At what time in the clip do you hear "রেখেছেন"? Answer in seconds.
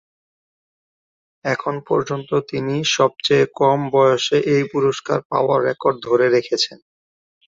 6.29-6.77